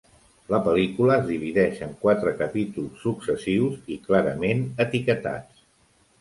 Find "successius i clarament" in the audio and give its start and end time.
3.09-4.65